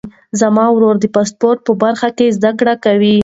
زما 0.39 0.65
ورور 0.71 0.95
د 0.99 1.05
سپورټ 1.31 1.59
په 1.67 1.73
برخه 1.83 2.09
کې 2.17 2.33
زده 2.37 2.51
کړې 2.59 2.75
کوي. 2.85 3.15